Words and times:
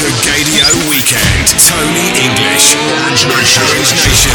The 0.00 0.08
Gaydio 0.24 0.64
Weekend. 0.88 1.44
Tony 1.68 2.08
English. 2.24 2.72
Orange 2.88 3.28
Nation. 3.28 3.62
Orange 3.68 3.92
Nation. 4.00 4.32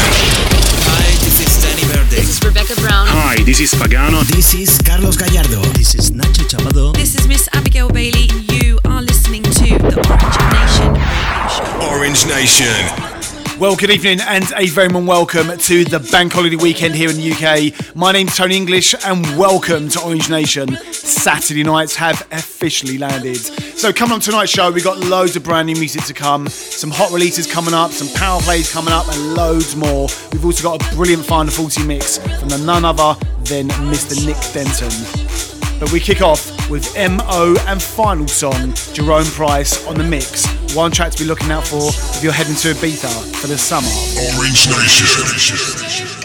Hi, 0.86 1.10
this 1.26 1.40
is 1.42 1.60
Danny 1.60 1.82
Verde. 1.90 2.22
This 2.22 2.38
is 2.38 2.44
Rebecca 2.44 2.76
Brown. 2.80 3.08
Hi, 3.08 3.42
this 3.42 3.58
is 3.58 3.74
Pagano. 3.74 4.22
This 4.30 4.54
is 4.54 4.78
Carlos 4.78 5.16
Gallardo. 5.16 5.60
This 5.74 5.96
is 5.96 6.12
Nacho 6.12 6.46
Chapado. 6.46 6.94
This 6.94 7.16
is 7.16 7.26
Miss 7.26 7.48
Abigail 7.52 7.88
Bailey, 7.90 8.30
you 8.54 8.78
are 8.84 9.02
listening 9.02 9.42
to 9.42 9.50
the 9.50 9.98
Orange 10.06 10.38
Nation 10.54 10.94
radio 10.94 11.34
show. 11.50 11.90
Orange 11.90 12.22
Nation. 12.30 13.58
Well, 13.58 13.74
good 13.74 13.90
evening 13.90 14.20
and 14.20 14.44
a 14.54 14.68
very 14.68 14.86
warm 14.86 15.06
welcome 15.06 15.58
to 15.58 15.84
the 15.84 15.98
Bank 16.12 16.32
Holiday 16.32 16.56
weekend 16.56 16.94
here 16.94 17.10
in 17.10 17.16
the 17.16 17.32
UK. 17.32 17.96
My 17.96 18.12
name's 18.12 18.36
Tony 18.36 18.54
English 18.54 18.94
and 19.04 19.24
welcome 19.36 19.88
to 19.88 20.00
Orange 20.02 20.30
Nation. 20.30 20.76
Saturday 20.92 21.64
nights 21.64 21.96
have 21.96 22.24
officially 22.30 22.98
landed. 22.98 23.40
So, 23.76 23.92
coming 23.92 24.14
on 24.14 24.20
tonight's 24.20 24.50
show, 24.50 24.70
we've 24.70 24.82
got 24.82 24.98
loads 25.00 25.36
of 25.36 25.42
brand 25.42 25.66
new 25.66 25.76
music 25.76 26.04
to 26.04 26.14
come, 26.14 26.48
some 26.48 26.90
hot 26.90 27.12
releases 27.12 27.46
coming 27.46 27.74
up, 27.74 27.90
some 27.90 28.08
power 28.18 28.40
plays 28.40 28.72
coming 28.72 28.92
up, 28.92 29.06
and 29.06 29.34
loads 29.34 29.76
more. 29.76 30.08
We've 30.32 30.46
also 30.46 30.62
got 30.62 30.80
a 30.80 30.96
brilliant 30.96 31.26
Final 31.26 31.52
40 31.52 31.84
mix 31.84 32.16
from 32.16 32.48
the 32.48 32.56
none 32.56 32.86
other 32.86 33.20
than 33.44 33.68
Mr. 33.92 34.16
Nick 34.24 34.38
Denton. 34.54 34.88
But 35.78 35.92
we 35.92 36.00
kick 36.00 36.22
off 36.22 36.70
with 36.70 36.90
MO 36.96 37.54
and 37.68 37.82
final 37.82 38.26
song, 38.26 38.72
Jerome 38.94 39.26
Price 39.26 39.86
on 39.86 39.96
the 39.96 40.04
mix. 40.04 40.46
One 40.74 40.90
track 40.90 41.12
to 41.12 41.18
be 41.18 41.26
looking 41.26 41.50
out 41.50 41.66
for 41.66 41.88
if 41.88 42.24
you're 42.24 42.32
heading 42.32 42.54
to 42.54 42.68
Ibiza 42.72 43.36
for 43.36 43.46
the 43.46 43.58
summer. 43.58 43.88
Orange 44.38 44.68
Nation. 44.70 46.15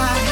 sky 0.00 0.29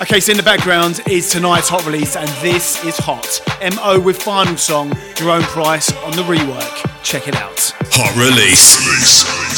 Okay, 0.01 0.19
so 0.19 0.31
in 0.31 0.37
the 0.37 0.43
background 0.43 1.01
is 1.07 1.29
tonight's 1.29 1.69
hot 1.69 1.85
release, 1.85 2.15
and 2.15 2.27
this 2.41 2.83
is 2.83 2.97
hot. 2.97 3.39
MO 3.75 3.99
with 3.99 4.19
final 4.19 4.57
song, 4.57 4.97
Jerome 5.13 5.43
Price 5.43 5.91
on 5.97 6.13
the 6.13 6.23
rework. 6.23 7.03
Check 7.03 7.27
it 7.27 7.35
out. 7.35 7.71
Hot 7.91 8.15
release. 8.17 8.81
release. 8.81 9.50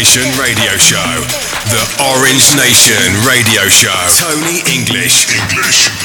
Nation 0.00 0.24
Radio 0.40 0.78
Show. 0.78 0.96
The 1.68 1.84
Orange 2.00 2.56
Nation 2.56 3.12
Radio 3.28 3.68
Show. 3.68 3.92
Tony 4.16 4.60
English. 4.74 5.28
English. 5.28 5.99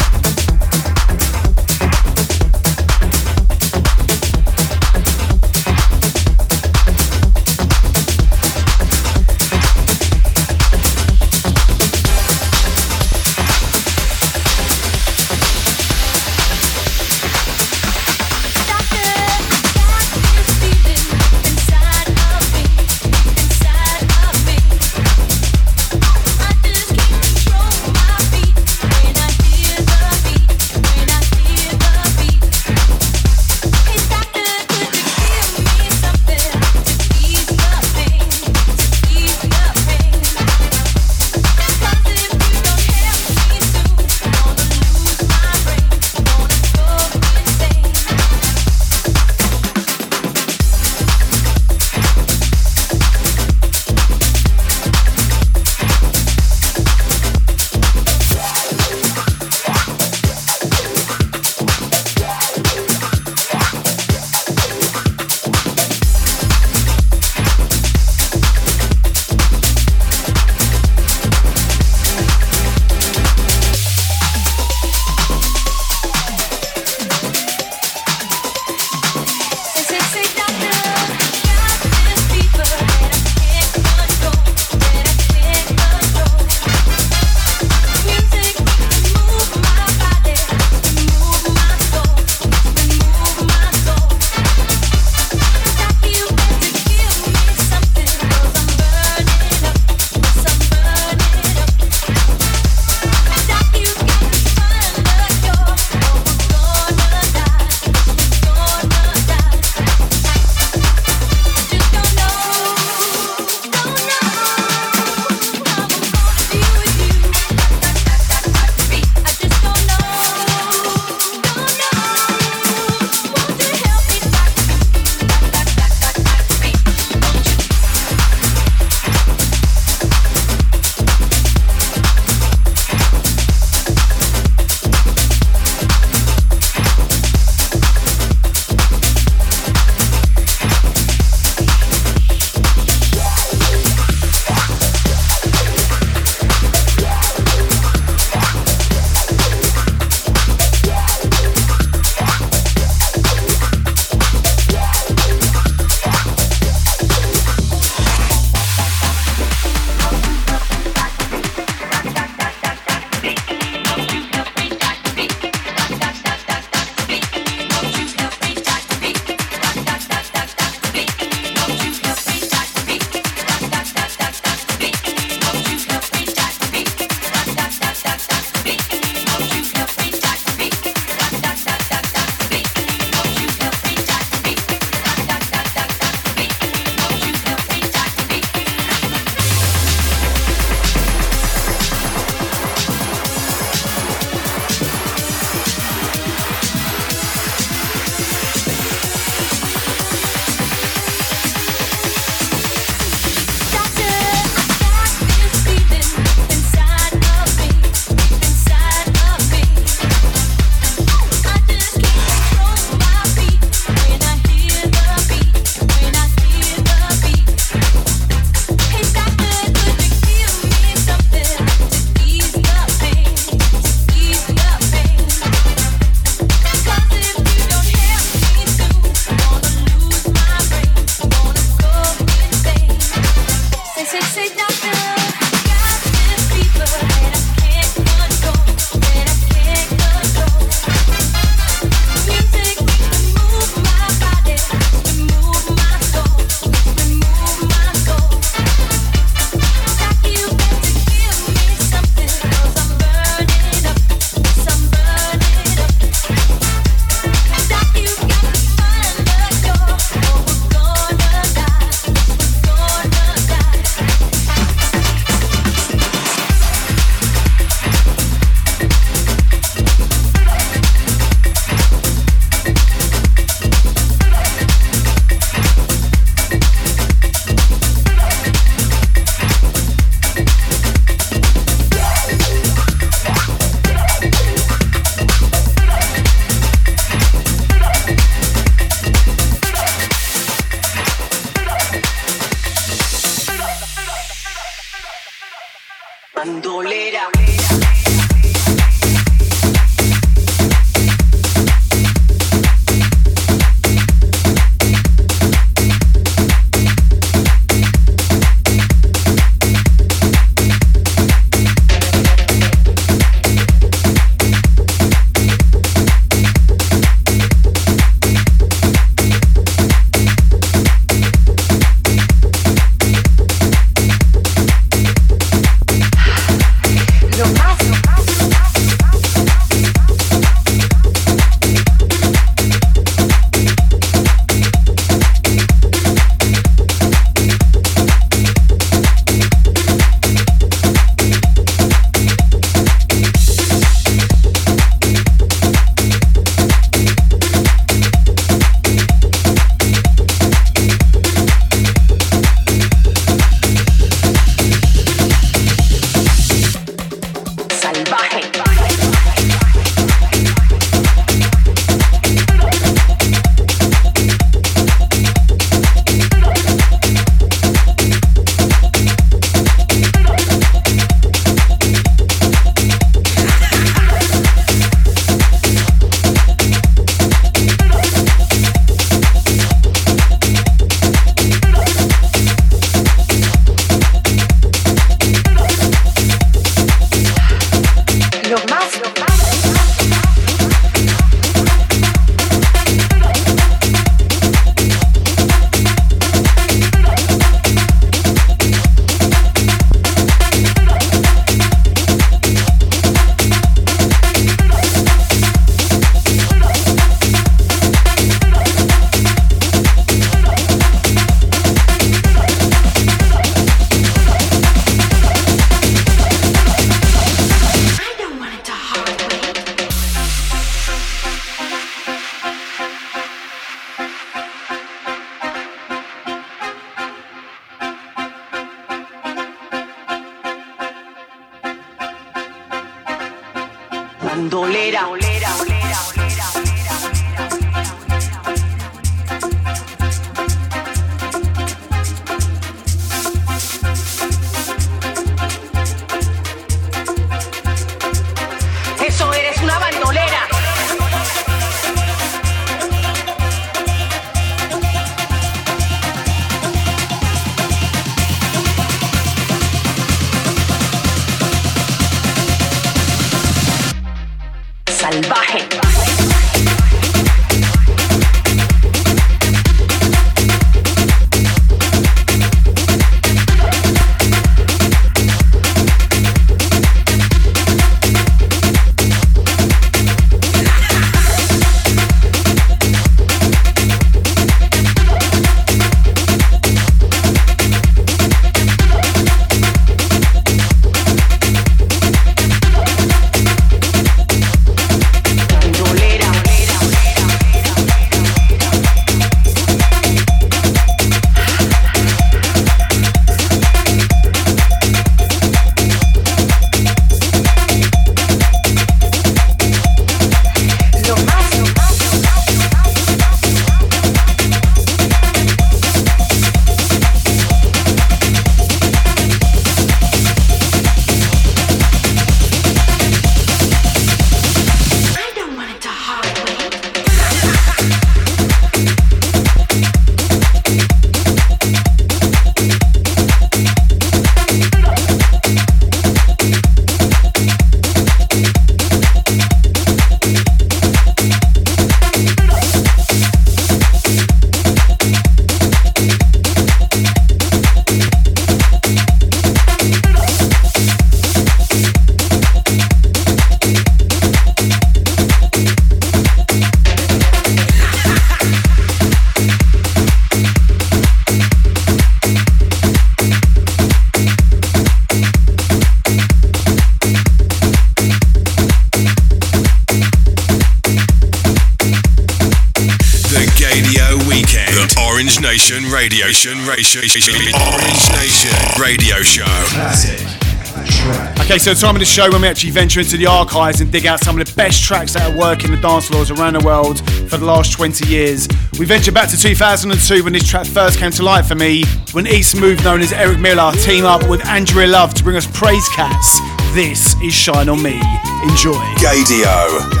Okay, 581.51 581.57
so 581.57 581.73
time 581.73 581.97
of 581.97 581.99
the 581.99 582.05
show 582.05 582.31
when 582.31 582.43
we 582.43 582.47
actually 582.47 582.71
venture 582.71 583.01
into 583.01 583.17
the 583.17 583.27
archives 583.27 583.81
and 583.81 583.91
dig 583.91 584.05
out 584.05 584.21
some 584.21 584.39
of 584.39 584.47
the 584.47 584.55
best 584.55 584.81
tracks 584.85 585.15
that 585.15 585.29
are 585.29 585.37
working 585.37 585.69
the 585.69 585.75
dance 585.81 586.07
floors 586.07 586.31
around 586.31 586.53
the 586.53 586.65
world 586.65 586.99
for 587.29 587.35
the 587.35 587.43
last 587.43 587.73
20 587.73 588.07
years. 588.07 588.47
We 588.79 588.85
venture 588.85 589.11
back 589.11 589.29
to 589.31 589.37
2002 589.37 590.23
when 590.23 590.31
this 590.31 590.47
track 590.47 590.65
first 590.65 590.97
came 590.97 591.11
to 591.11 591.23
light 591.23 591.45
for 591.45 591.55
me, 591.55 591.83
when 592.13 592.25
E-Smoove 592.25 592.81
known 592.85 593.01
as 593.01 593.11
Eric 593.11 593.39
Miller 593.39 593.73
team 593.73 594.05
up 594.05 594.29
with 594.29 594.45
Andrea 594.45 594.87
Love 594.87 595.13
to 595.15 595.25
bring 595.25 595.35
us 595.35 595.45
Praise 595.45 595.89
Cats. 595.89 596.39
This 596.73 597.21
is 597.21 597.33
Shine 597.33 597.67
On 597.67 597.83
Me. 597.83 597.99
Enjoy. 598.43 598.79
Gaydio. 598.95 600.00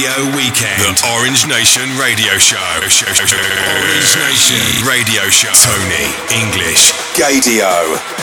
The 0.00 0.32
Weekend. 0.34 0.96
The 0.96 1.06
Orange 1.12 1.46
Nation 1.46 1.84
Radio 1.98 2.38
Show. 2.38 2.56
Orange 2.56 3.02
Nation 3.04 4.88
Radio 4.88 5.28
Show. 5.28 5.52
Tony 5.52 6.08
English. 6.40 6.92
Gaydio. 7.12 8.19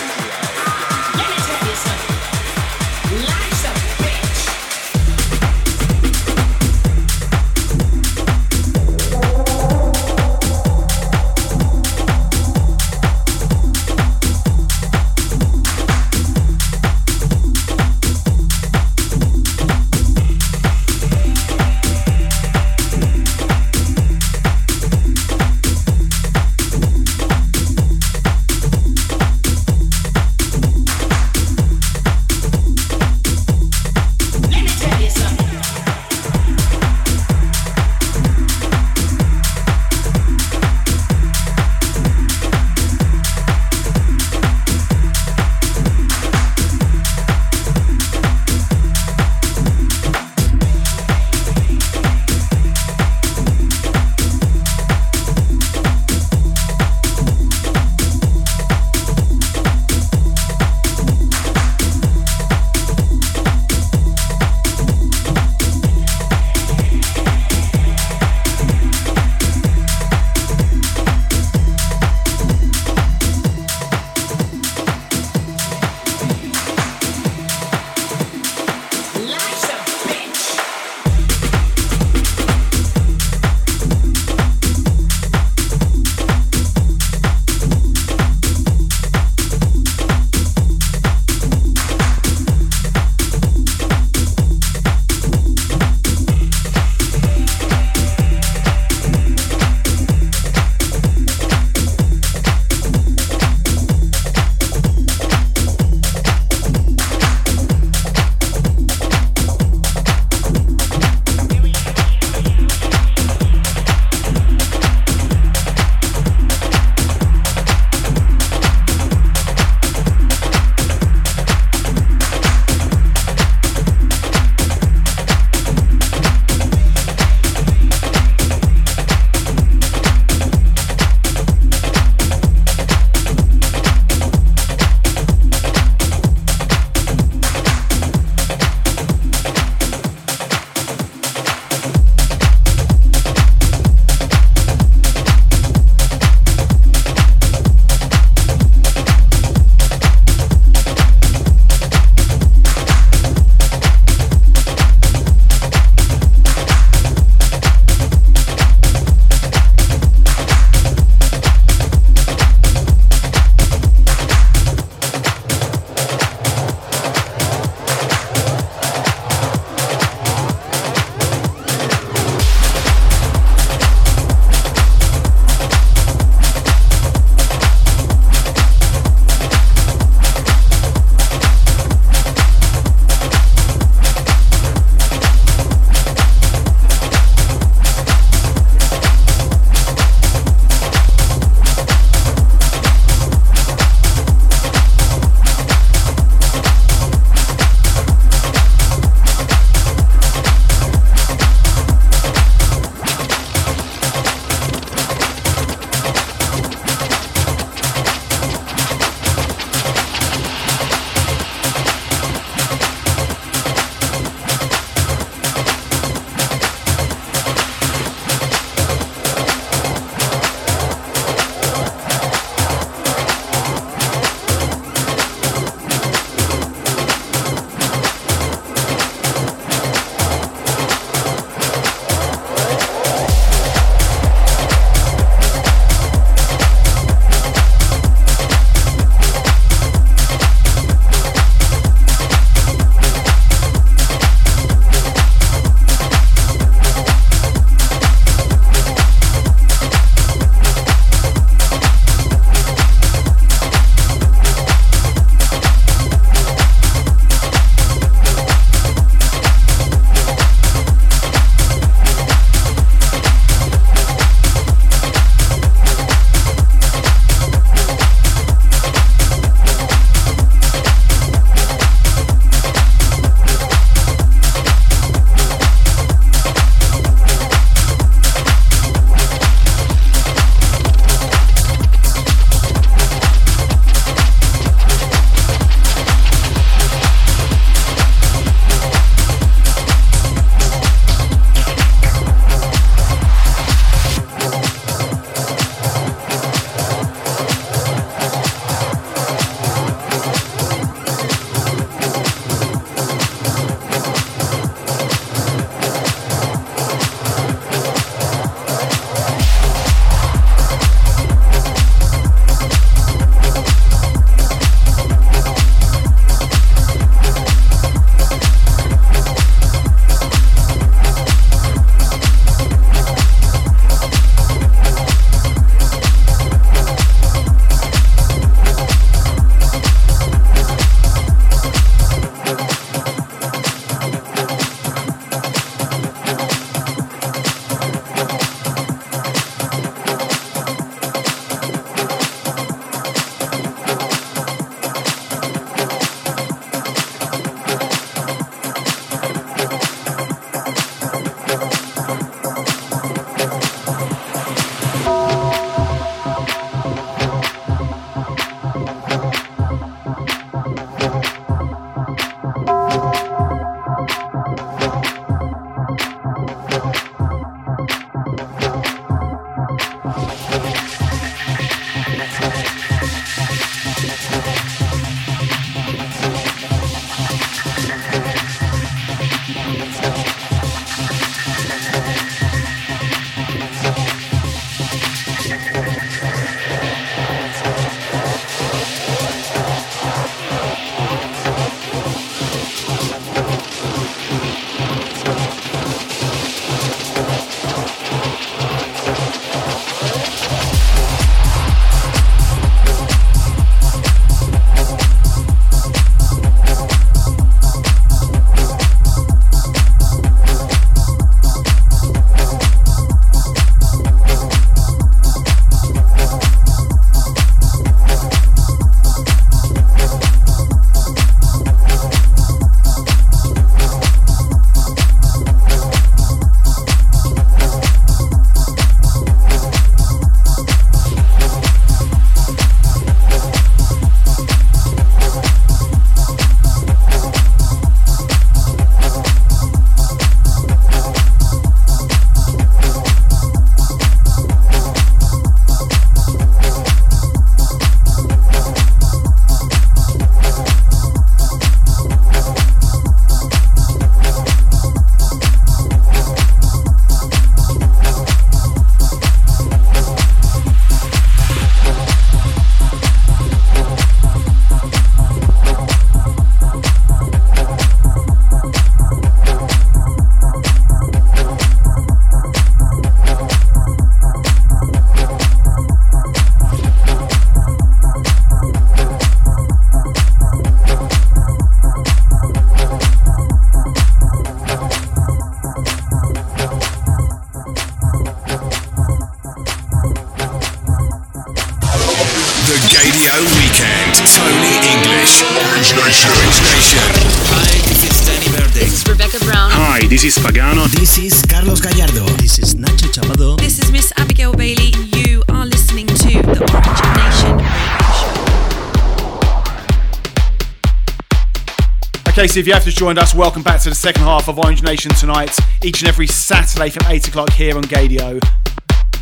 So 512.57 512.61
if 512.61 512.65
you 512.65 512.73
have 512.73 512.83
just 512.83 512.97
joined 512.97 513.19
us, 513.19 513.35
welcome 513.35 513.61
back 513.61 513.81
to 513.81 513.89
the 513.89 513.93
second 513.93 514.23
half 514.23 514.49
of 514.49 514.57
Orange 514.57 514.81
Nation 514.81 515.11
tonight, 515.11 515.55
each 515.83 516.01
and 516.01 516.09
every 516.09 516.25
Saturday 516.25 516.89
from 516.89 517.05
8 517.05 517.27
o'clock 517.27 517.51
here 517.51 517.77
on 517.77 517.83
Gaydio. 517.83 518.43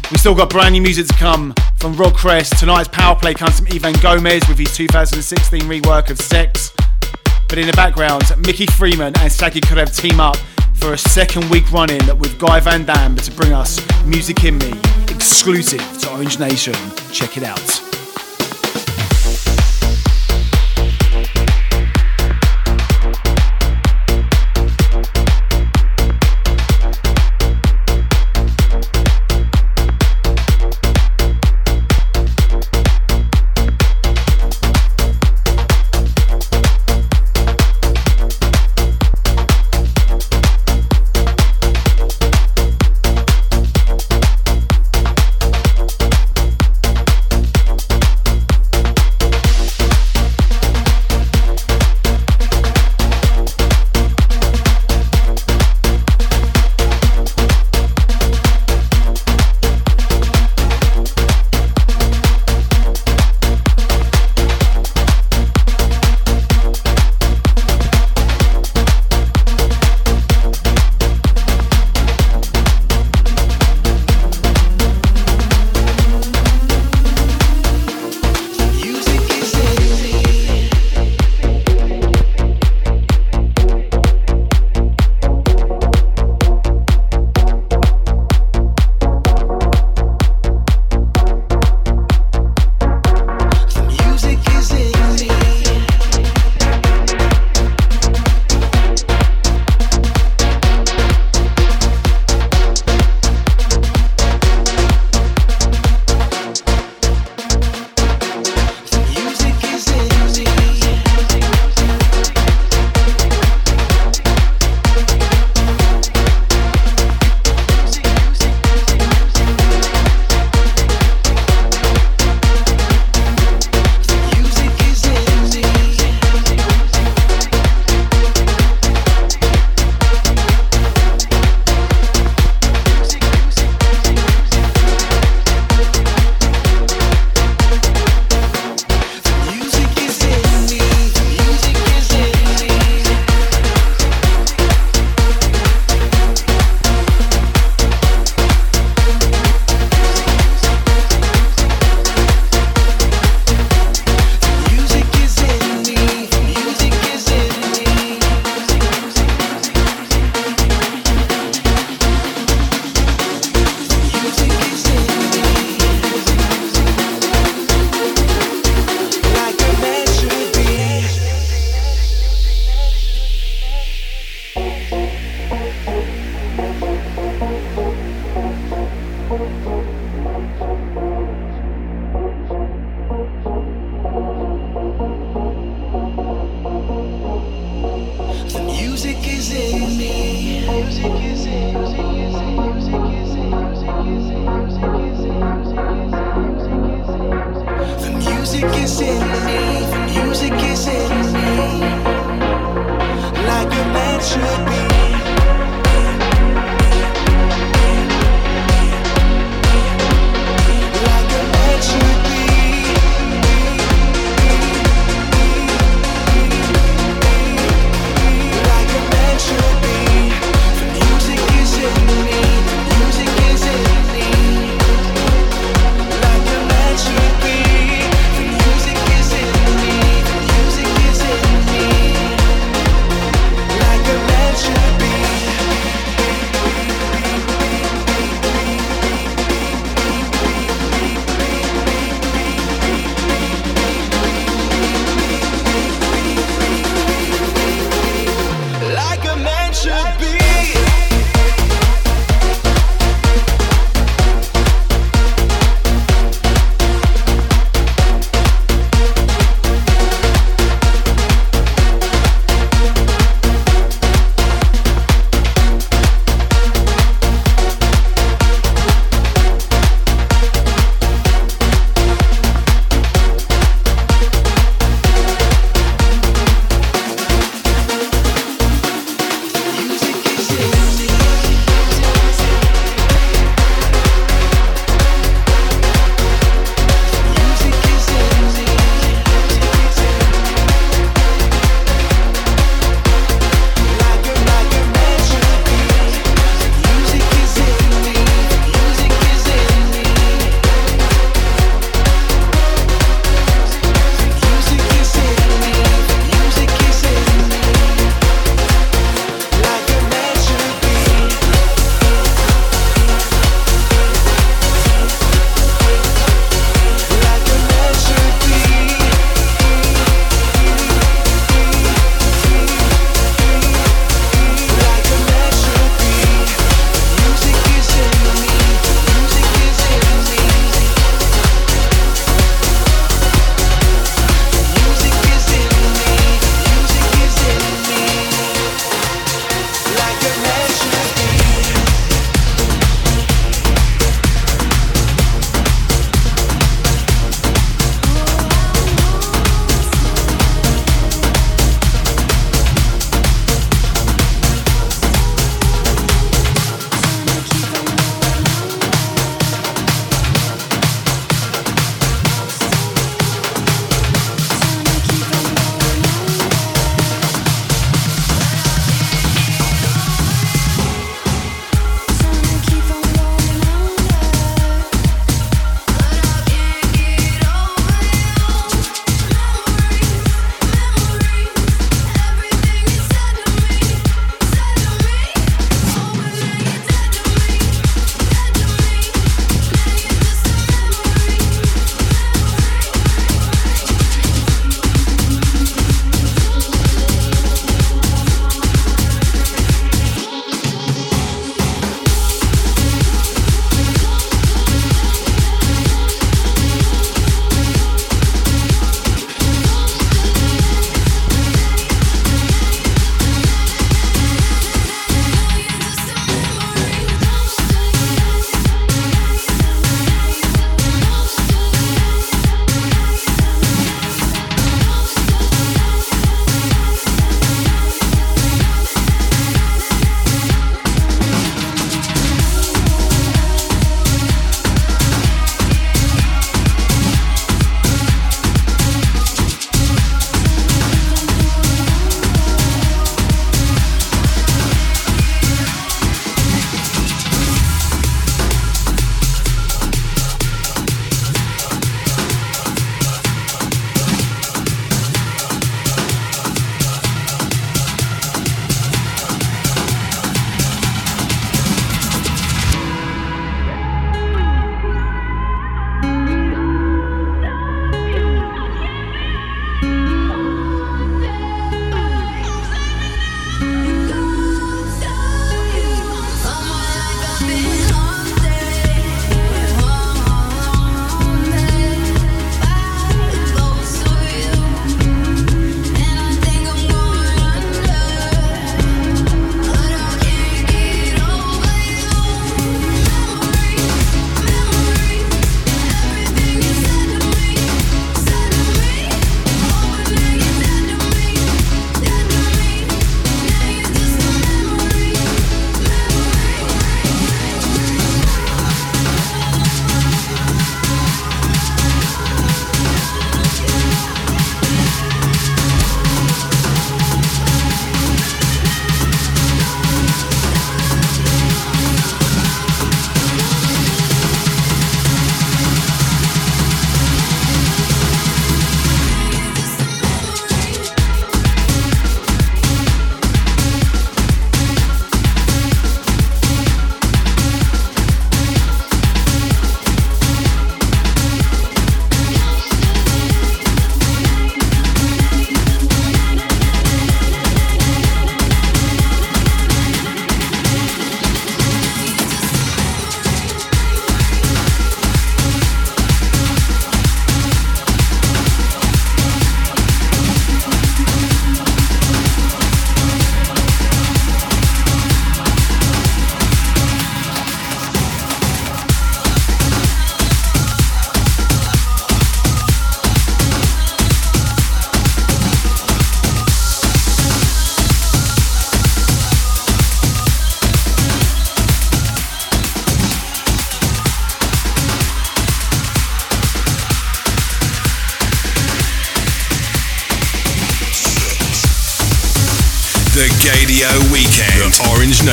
We've 0.09 0.21
still 0.21 0.33
got 0.33 0.49
brand 0.49 0.71
new 0.71 0.81
music 0.81 1.07
to 1.07 1.13
come 1.15 1.53
from 1.75 1.97
Rod 1.97 2.13
Crest. 2.15 2.57
Tonight's 2.57 2.87
power 2.87 3.13
play 3.13 3.33
comes 3.33 3.59
from 3.59 3.67
Ivan 3.73 3.91
Gomez 3.95 4.47
with 4.47 4.57
his 4.57 4.73
2016 4.73 5.63
rework 5.63 6.09
of 6.11 6.17
Sex. 6.17 6.71
But 7.49 7.57
in 7.57 7.67
the 7.67 7.73
background, 7.73 8.23
Mickey 8.47 8.67
Freeman 8.67 9.13
and 9.19 9.29
Sagi 9.29 9.59
Kariv 9.59 9.93
team 9.93 10.21
up 10.21 10.37
for 10.73 10.93
a 10.93 10.97
second 10.97 11.49
week 11.49 11.69
running 11.73 12.07
with 12.17 12.39
Guy 12.39 12.61
Van 12.61 12.85
Dam 12.85 13.17
to 13.17 13.31
bring 13.31 13.51
us 13.51 13.81
Music 14.05 14.45
in 14.45 14.57
Me, 14.59 14.71
exclusive 15.09 15.81
to 15.99 16.11
Orange 16.13 16.39
Nation. 16.39 16.75
Check 17.11 17.35
it 17.35 17.43
out. 17.43 17.94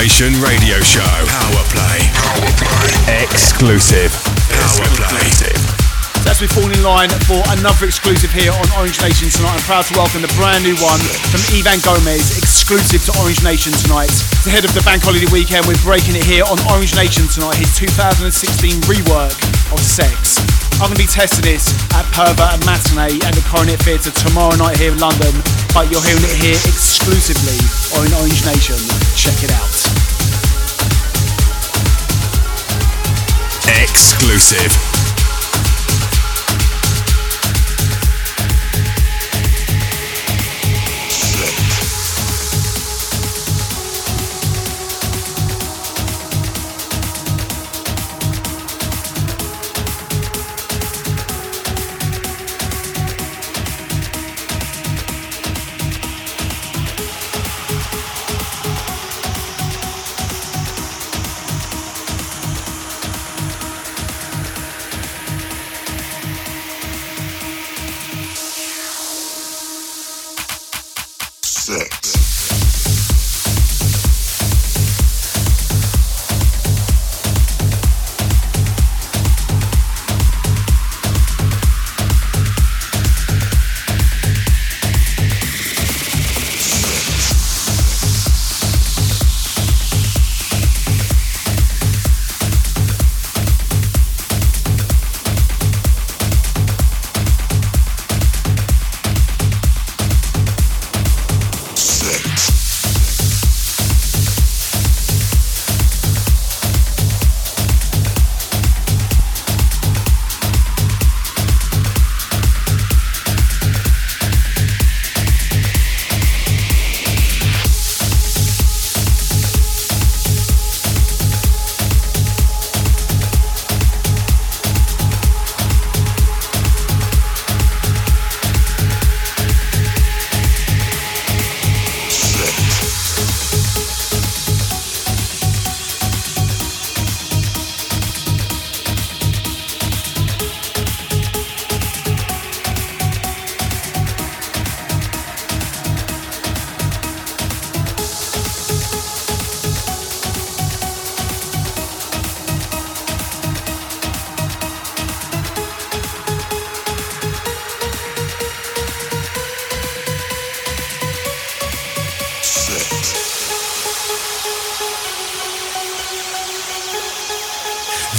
The 0.02 0.08
Orange 0.08 0.20
Nation 0.20 0.42
Radio 0.42 0.80
Show. 0.82 1.14
Power 1.30 1.62
Play. 1.70 2.10
Power 2.10 2.50
Play. 2.58 3.22
Exclusive. 3.22 4.10
Power 4.50 4.90
Play. 4.98 5.54
As 6.26 6.40
we 6.40 6.48
fall 6.50 6.66
in 6.66 6.82
line 6.82 7.10
for 7.30 7.38
another 7.54 7.86
exclusive 7.86 8.32
here 8.32 8.50
on 8.50 8.66
Orange 8.74 8.98
Nation 9.00 9.30
tonight, 9.30 9.54
I'm 9.54 9.62
proud 9.62 9.86
to 9.86 9.94
welcome 9.94 10.22
the 10.22 10.32
brand 10.34 10.64
new 10.66 10.74
one 10.82 10.98
from 11.30 11.38
Ivan 11.54 11.78
Gomez, 11.86 12.41
exclusive 12.72 13.12
to 13.12 13.20
Orange 13.20 13.44
Nation 13.44 13.72
tonight. 13.84 14.08
It's 14.08 14.46
ahead 14.48 14.64
of 14.64 14.72
the 14.72 14.80
bank 14.80 15.04
holiday 15.04 15.28
weekend, 15.28 15.68
we're 15.68 15.76
breaking 15.84 16.16
it 16.16 16.24
here 16.24 16.40
on 16.48 16.56
Orange 16.72 16.96
Nation 16.96 17.28
tonight, 17.28 17.60
his 17.60 17.68
2016 17.76 18.32
rework 18.88 19.36
of 19.68 19.76
Sex. 19.76 20.40
I'm 20.80 20.88
going 20.88 20.96
to 20.96 21.04
be 21.04 21.10
testing 21.10 21.44
this 21.44 21.68
at 21.92 22.08
Pervert 22.16 22.56
and 22.56 22.64
Matinee 22.64 23.20
and 23.28 23.34
the 23.36 23.44
Coronet 23.44 23.76
Theatre 23.84 24.08
tomorrow 24.16 24.56
night 24.56 24.80
here 24.80 24.96
in 24.96 24.96
London, 24.96 25.36
but 25.76 25.92
you're 25.92 26.00
hearing 26.00 26.24
it 26.24 26.36
here 26.40 26.56
exclusively 26.64 27.60
on 28.00 28.08
Orange 28.16 28.40
Nation. 28.48 28.80
Check 29.20 29.36
it 29.44 29.52
out. 29.52 29.76
Exclusive. 33.68 34.91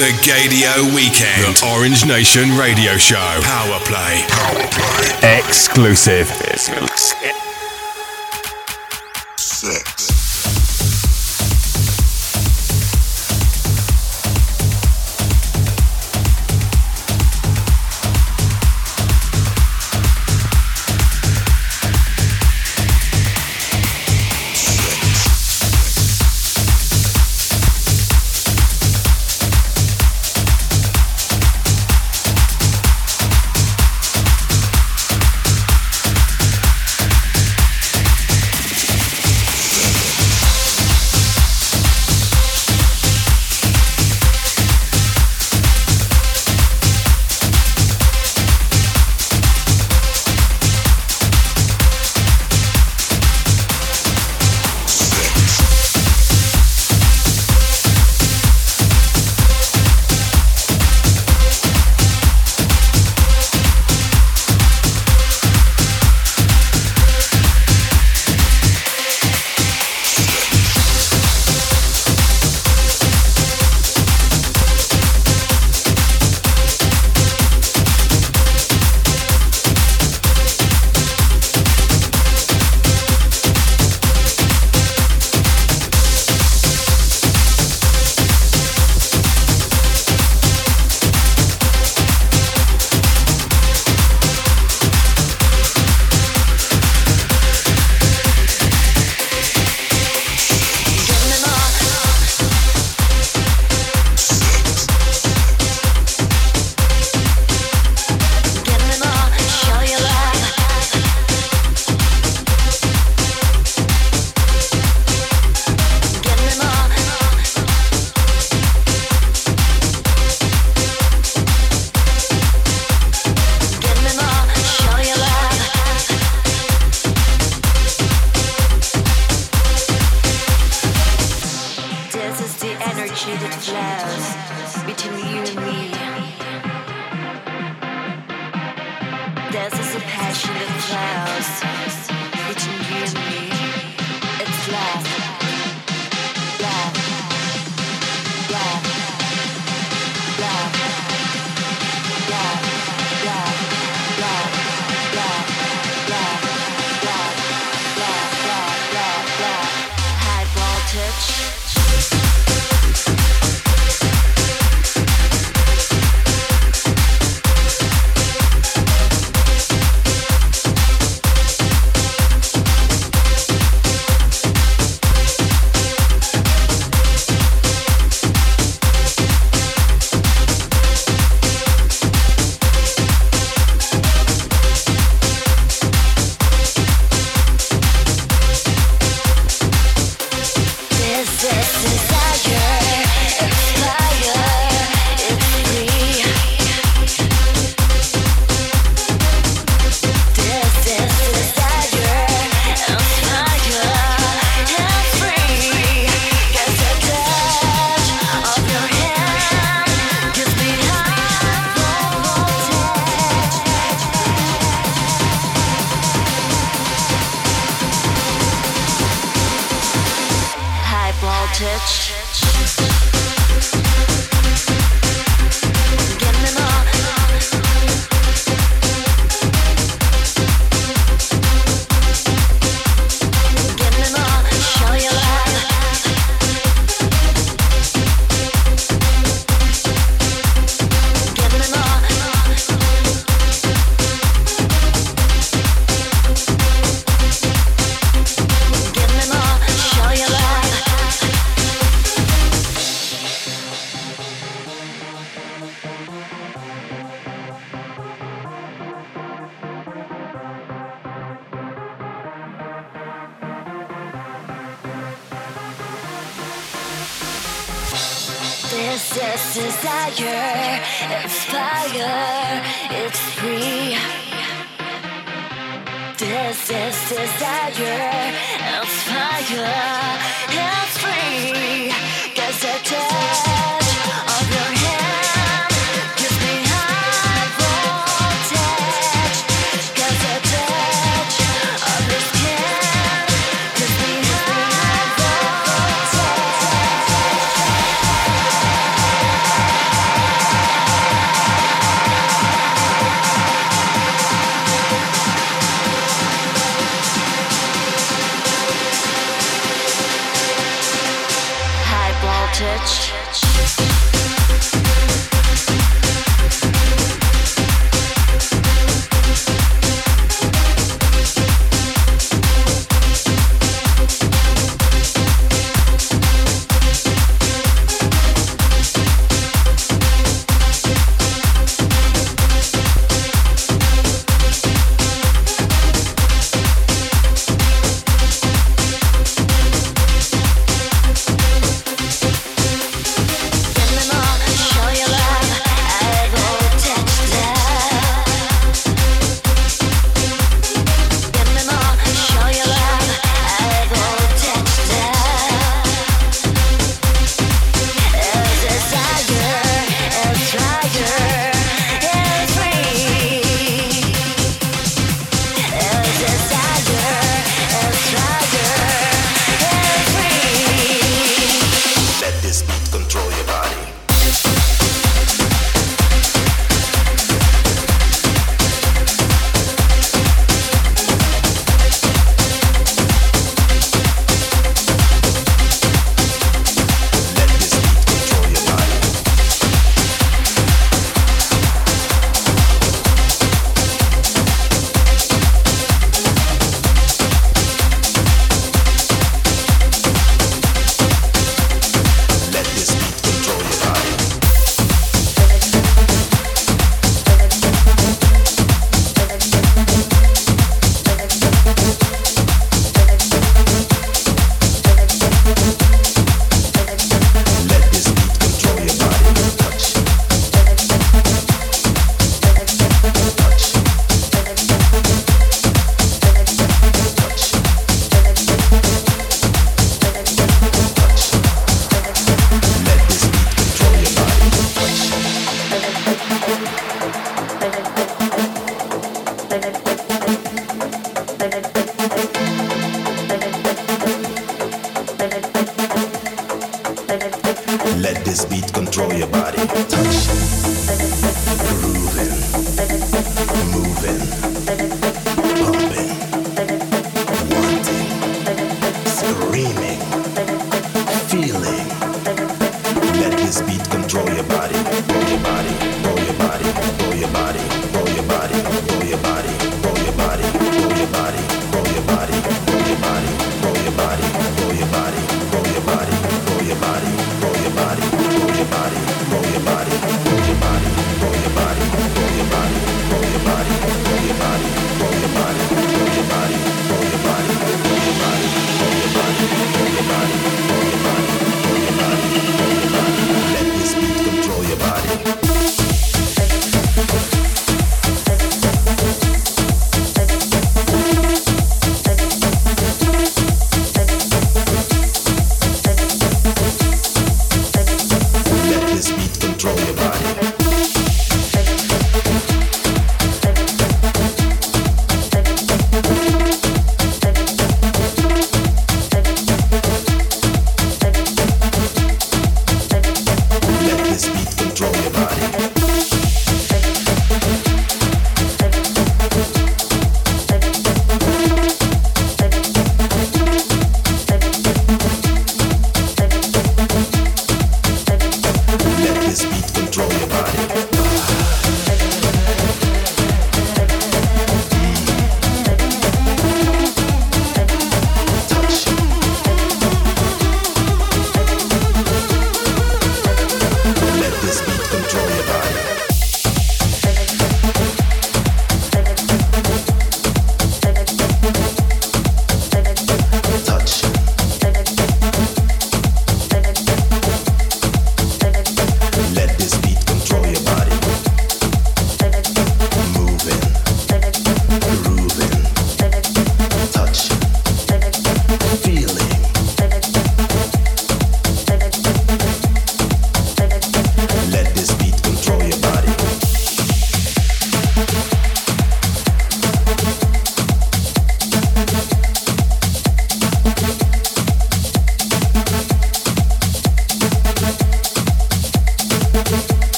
The 0.00 0.16
Gaydio 0.22 0.94
Weekend. 0.94 1.56
The 1.56 1.74
Orange 1.76 2.06
Nation 2.06 2.56
Radio 2.56 2.96
Show. 2.96 3.40
Power 3.42 3.78
Play. 3.80 4.24
Power 4.28 4.66
Play. 4.70 5.38
Exclusive. 5.38 6.26
Six. 6.56 6.99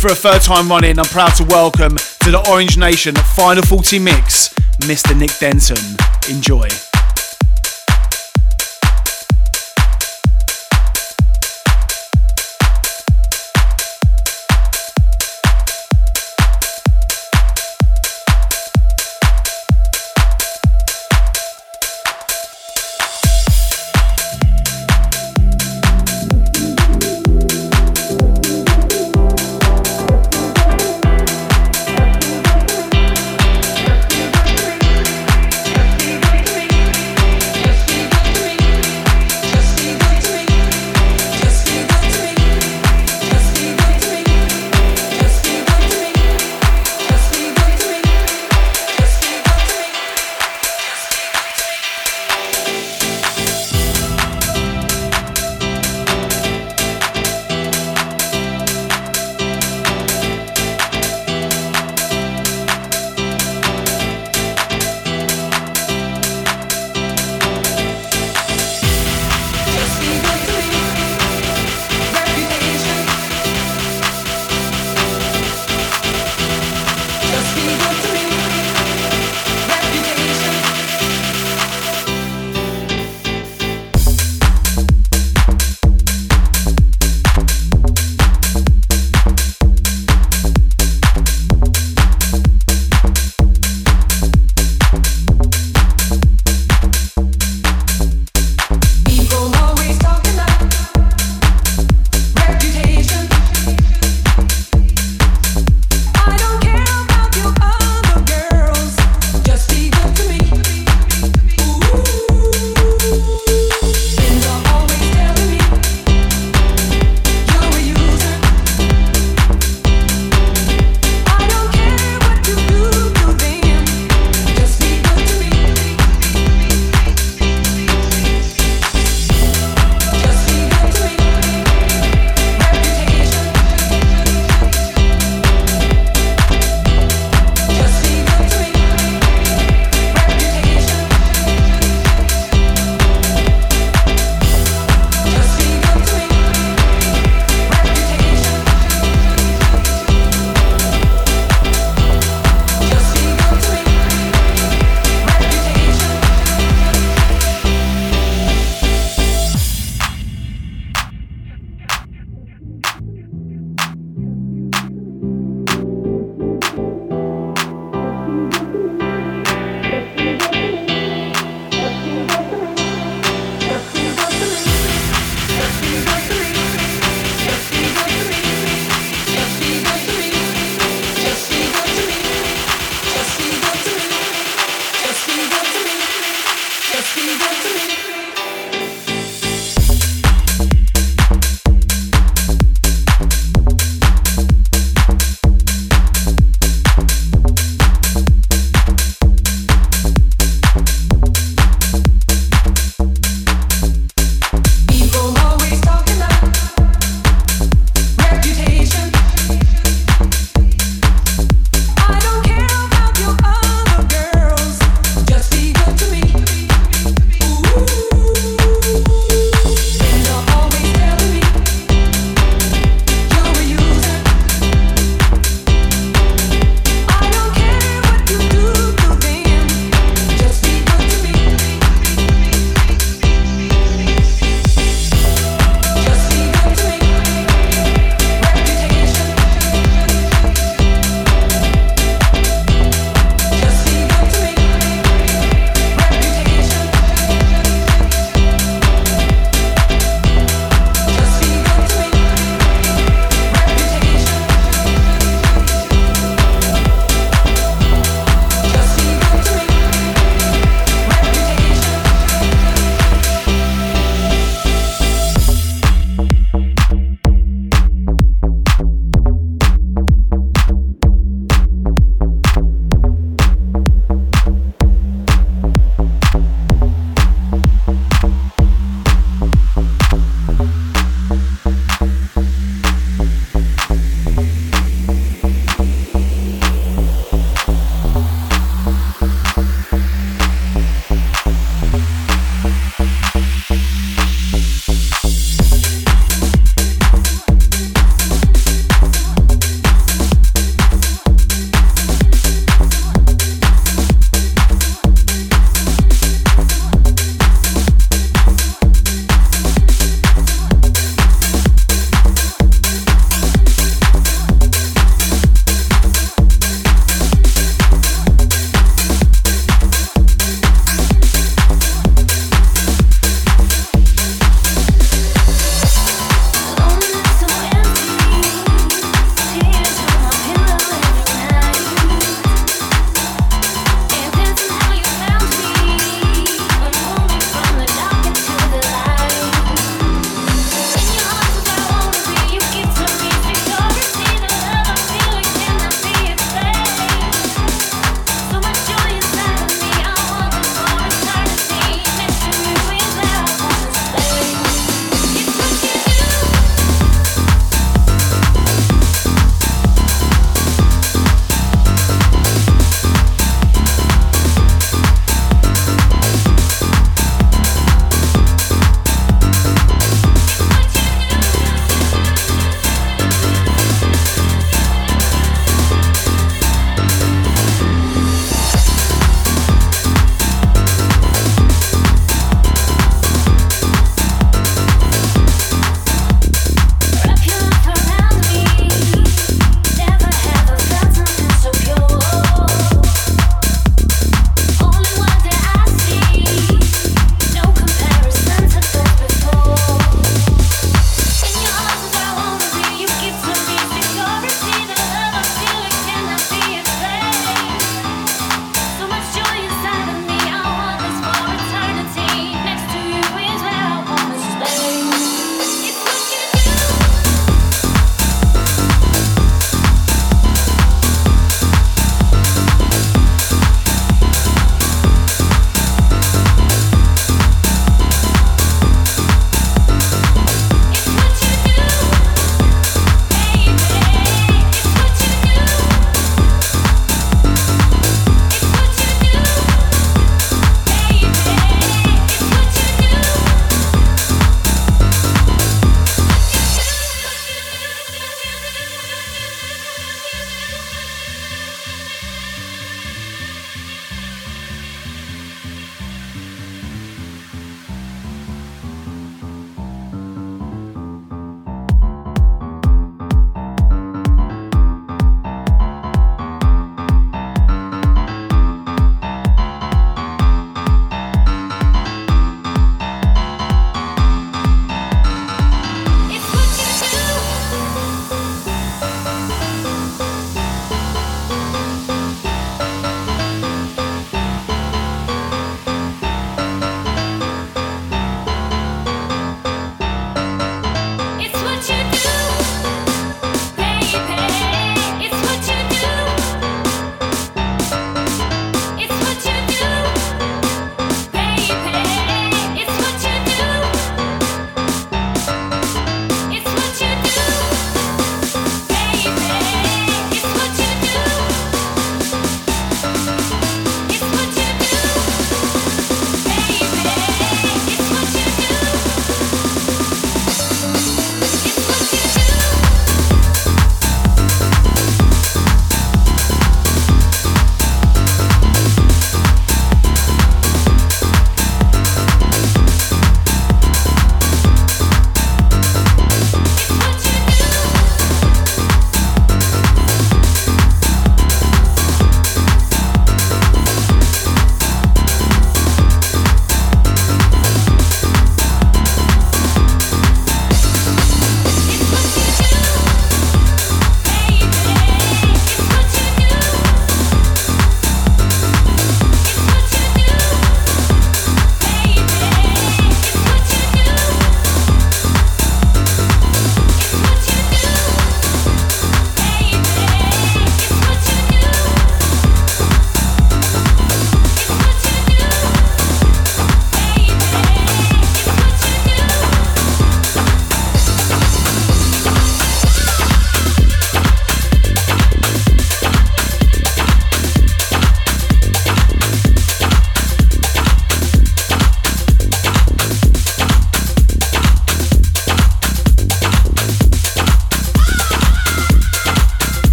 For 0.00 0.12
a 0.12 0.14
third 0.14 0.40
time 0.40 0.68
running, 0.70 0.98
I'm 0.98 1.04
proud 1.04 1.34
to 1.36 1.44
welcome 1.44 1.96
to 1.96 2.30
the 2.30 2.42
Orange 2.50 2.78
Nation 2.78 3.14
Final 3.14 3.62
40 3.62 3.98
Mix, 3.98 4.48
Mr. 4.80 5.16
Nick 5.16 5.36
Denton. 5.38 5.76
Enjoy. 6.34 6.89